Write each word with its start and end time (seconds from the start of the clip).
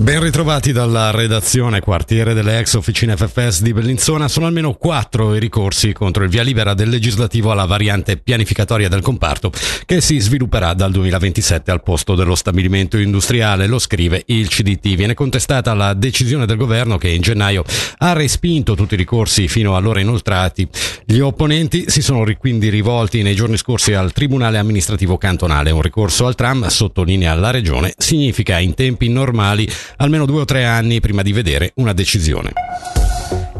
Ben 0.00 0.18
ritrovati 0.18 0.72
dalla 0.72 1.10
redazione 1.10 1.80
quartiere 1.80 2.32
delle 2.32 2.58
ex 2.58 2.72
officine 2.72 3.18
FFS 3.18 3.60
di 3.60 3.74
Bellinzona. 3.74 4.28
Sono 4.28 4.46
almeno 4.46 4.72
quattro 4.72 5.34
i 5.34 5.38
ricorsi 5.38 5.92
contro 5.92 6.24
il 6.24 6.30
via 6.30 6.42
libera 6.42 6.72
del 6.72 6.88
legislativo 6.88 7.50
alla 7.50 7.66
variante 7.66 8.16
pianificatoria 8.16 8.88
del 8.88 9.02
comparto 9.02 9.52
che 9.84 10.00
si 10.00 10.18
svilupperà 10.18 10.72
dal 10.72 10.90
2027 10.90 11.70
al 11.70 11.82
posto 11.82 12.14
dello 12.14 12.34
stabilimento 12.34 12.96
industriale. 12.96 13.66
Lo 13.66 13.78
scrive 13.78 14.22
il 14.28 14.48
CDT. 14.48 14.94
Viene 14.94 15.12
contestata 15.12 15.74
la 15.74 15.92
decisione 15.92 16.46
del 16.46 16.56
governo 16.56 16.96
che 16.96 17.10
in 17.10 17.20
gennaio 17.20 17.62
ha 17.98 18.14
respinto 18.14 18.74
tutti 18.74 18.94
i 18.94 18.96
ricorsi 18.96 19.48
fino 19.48 19.76
allora 19.76 20.00
inoltrati. 20.00 20.66
Gli 21.04 21.18
opponenti 21.18 21.90
si 21.90 22.00
sono 22.00 22.24
quindi 22.38 22.70
rivolti 22.70 23.20
nei 23.20 23.34
giorni 23.34 23.58
scorsi 23.58 23.92
al 23.92 24.12
Tribunale 24.12 24.56
amministrativo 24.56 25.18
cantonale. 25.18 25.70
Un 25.70 25.82
ricorso 25.82 26.26
al 26.26 26.36
tram, 26.36 26.68
sottolinea 26.68 27.34
la 27.34 27.50
regione, 27.50 27.92
significa 27.98 28.58
in 28.58 28.72
tempi 28.72 29.10
normali 29.10 29.68
almeno 29.96 30.26
due 30.26 30.42
o 30.42 30.44
tre 30.44 30.64
anni 30.64 31.00
prima 31.00 31.22
di 31.22 31.32
vedere 31.32 31.72
una 31.76 31.92
decisione. 31.92 32.52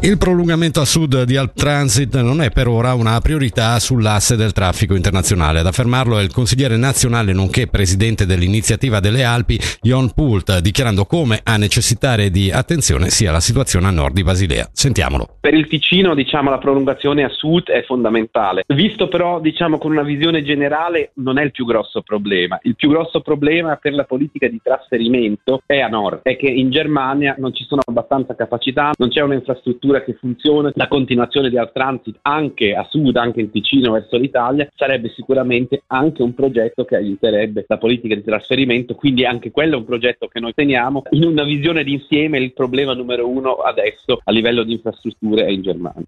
Il 0.03 0.17
prolungamento 0.17 0.81
a 0.81 0.85
sud 0.85 1.25
di 1.25 1.37
Alp 1.37 1.53
Transit 1.53 2.19
non 2.21 2.41
è 2.41 2.49
per 2.49 2.67
ora 2.67 2.95
una 2.95 3.19
priorità 3.19 3.77
sull'asse 3.77 4.35
del 4.35 4.51
traffico 4.51 4.95
internazionale. 4.95 5.59
Ad 5.59 5.67
affermarlo 5.67 6.17
è 6.17 6.23
il 6.23 6.33
consigliere 6.33 6.75
nazionale 6.75 7.33
nonché 7.33 7.67
presidente 7.67 8.25
dell'iniziativa 8.25 8.99
delle 8.99 9.23
Alpi, 9.23 9.59
Jon 9.79 10.11
Pult, 10.11 10.57
dichiarando 10.57 11.05
come 11.05 11.41
a 11.43 11.55
necessitare 11.57 12.31
di 12.31 12.49
attenzione 12.49 13.11
sia 13.11 13.31
la 13.31 13.39
situazione 13.39 13.85
a 13.85 13.91
nord 13.91 14.15
di 14.15 14.23
Basilea. 14.23 14.67
Sentiamolo. 14.73 15.37
Per 15.39 15.53
il 15.53 15.67
Ticino, 15.67 16.15
diciamo, 16.15 16.49
la 16.49 16.57
prolungazione 16.57 17.23
a 17.23 17.29
sud 17.29 17.69
è 17.69 17.83
fondamentale. 17.83 18.63
Visto 18.69 19.07
però, 19.07 19.39
diciamo, 19.39 19.77
con 19.77 19.91
una 19.91 20.01
visione 20.01 20.41
generale, 20.41 21.11
non 21.17 21.37
è 21.37 21.43
il 21.43 21.51
più 21.51 21.63
grosso 21.63 22.01
problema. 22.01 22.57
Il 22.63 22.75
più 22.75 22.89
grosso 22.89 23.21
problema 23.21 23.75
per 23.75 23.93
la 23.93 24.05
politica 24.05 24.47
di 24.47 24.59
trasferimento 24.63 25.61
è 25.67 25.79
a 25.79 25.89
nord, 25.89 26.21
è 26.23 26.35
che 26.37 26.47
in 26.47 26.71
Germania 26.71 27.35
non 27.37 27.53
ci 27.53 27.65
sono 27.65 27.81
abbastanza 27.85 28.33
capacità, 28.33 28.93
non 28.97 29.09
c'è 29.09 29.21
un'infrastruttura 29.21 29.89
infrastruttura 29.91 30.03
che 30.03 30.13
funziona, 30.13 30.71
la 30.75 30.87
continuazione 30.87 31.49
di 31.49 31.57
Art 31.57 31.73
Transit 31.73 32.19
anche 32.21 32.73
a 32.73 32.87
sud, 32.89 33.15
anche 33.17 33.41
in 33.41 33.51
Ticino 33.51 33.91
verso 33.91 34.17
l'Italia, 34.17 34.67
sarebbe 34.73 35.09
sicuramente 35.09 35.83
anche 35.87 36.21
un 36.21 36.33
progetto 36.33 36.85
che 36.85 36.95
aiuterebbe 36.95 37.65
la 37.67 37.77
politica 37.77 38.15
di 38.15 38.23
trasferimento, 38.23 38.95
quindi 38.95 39.25
anche 39.25 39.51
quello 39.51 39.75
è 39.75 39.79
un 39.79 39.85
progetto 39.85 40.27
che 40.27 40.39
noi 40.39 40.53
teniamo. 40.53 41.03
In 41.11 41.25
una 41.25 41.43
visione 41.43 41.83
d'insieme 41.83 42.39
il 42.39 42.53
problema 42.53 42.93
numero 42.93 43.27
uno 43.27 43.55
adesso 43.55 44.21
a 44.23 44.31
livello 44.31 44.63
di 44.63 44.73
infrastrutture 44.73 45.45
è 45.45 45.49
in 45.49 45.61
Germania. 45.61 46.05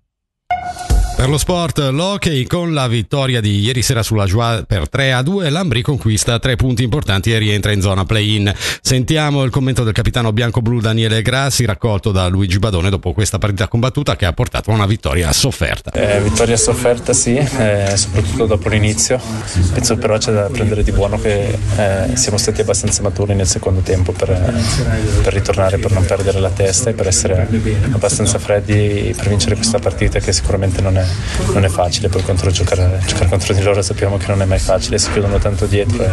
Per 1.15 1.29
lo 1.29 1.37
sport, 1.37 1.77
l'hockey 1.77 2.45
con 2.45 2.73
la 2.73 2.87
vittoria 2.87 3.39
di 3.39 3.59
ieri 3.59 3.83
sera 3.83 4.01
sulla 4.01 4.25
Joie 4.25 4.65
per 4.65 4.89
3 4.89 5.13
a 5.13 5.21
2, 5.21 5.49
l'Ambri 5.51 5.83
conquista 5.83 6.39
tre 6.39 6.55
punti 6.55 6.81
importanti 6.81 7.31
e 7.31 7.37
rientra 7.37 7.71
in 7.71 7.81
zona 7.81 8.03
play-in. 8.03 8.51
Sentiamo 8.81 9.43
il 9.43 9.51
commento 9.51 9.83
del 9.83 9.93
capitano 9.93 10.33
bianco-blu 10.33 10.81
Daniele 10.81 11.21
Grassi 11.21 11.65
raccolto 11.65 12.11
da 12.11 12.27
Luigi 12.27 12.57
Badone 12.57 12.89
dopo 12.89 13.13
questa 13.13 13.37
partita 13.37 13.67
combattuta 13.67 14.15
che 14.15 14.25
ha 14.25 14.33
portato 14.33 14.71
a 14.71 14.73
una 14.73 14.87
vittoria 14.87 15.31
sofferta. 15.31 15.91
Eh, 15.91 16.19
vittoria 16.19 16.57
sofferta 16.57 17.13
sì, 17.13 17.35
eh, 17.35 17.93
soprattutto 17.95 18.47
dopo 18.47 18.67
l'inizio. 18.67 19.21
Penso 19.71 19.95
però 19.97 20.17
c'è 20.17 20.33
da 20.33 20.49
prendere 20.51 20.83
di 20.83 20.91
buono 20.91 21.19
che 21.21 21.57
eh, 21.77 22.15
siamo 22.17 22.39
stati 22.39 22.61
abbastanza 22.61 23.03
maturi 23.03 23.35
nel 23.35 23.47
secondo 23.47 23.81
tempo 23.81 24.13
per, 24.13 24.29
per 25.21 25.31
ritornare, 25.31 25.77
per 25.77 25.91
non 25.91 26.03
perdere 26.05 26.39
la 26.39 26.49
testa 26.49 26.89
e 26.89 26.93
per 26.93 27.07
essere 27.07 27.47
abbastanza 27.91 28.39
freddi 28.39 29.13
per 29.15 29.29
vincere 29.29 29.55
questa 29.55 29.77
partita 29.77 30.19
che 30.19 30.33
sicuramente 30.33 30.81
non 30.81 30.97
è 30.97 31.02
non 31.53 31.63
è 31.65 31.69
facile, 31.69 32.09
poi 32.09 32.23
contro 32.23 32.51
giocare, 32.51 33.01
giocare, 33.05 33.29
contro 33.29 33.53
di 33.53 33.61
loro 33.61 33.81
sappiamo 33.81 34.17
che 34.17 34.27
non 34.27 34.41
è 34.41 34.45
mai 34.45 34.59
facile, 34.59 34.97
si 34.97 35.11
chiudono 35.11 35.37
tanto 35.37 35.65
dietro, 35.65 36.03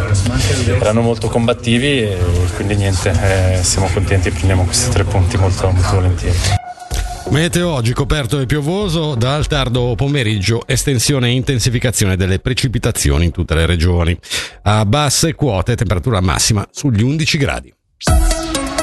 erano 0.65 1.01
molto 1.01 1.27
combattivi 1.27 2.01
e 2.01 2.17
quindi 2.55 2.75
niente, 2.75 3.11
eh, 3.11 3.63
siamo 3.63 3.87
contenti, 3.93 4.31
prendiamo 4.31 4.63
questi 4.63 4.89
tre 4.89 5.03
punti 5.03 5.37
molto, 5.37 5.69
molto 5.69 5.95
volentieri. 5.95 6.37
Meteo 7.29 7.69
oggi 7.69 7.93
coperto 7.93 8.39
e 8.41 8.45
piovoso, 8.45 9.15
dal 9.15 9.47
tardo 9.47 9.95
pomeriggio 9.95 10.67
estensione 10.67 11.29
e 11.29 11.31
intensificazione 11.31 12.17
delle 12.17 12.39
precipitazioni 12.39 13.23
in 13.23 13.31
tutte 13.31 13.55
le 13.55 13.65
regioni. 13.65 14.17
A 14.63 14.85
basse 14.85 15.33
quote 15.33 15.75
temperatura 15.75 16.19
massima 16.19 16.67
sugli 16.71 17.01
11 17.01 17.37
gradi. 17.37 17.73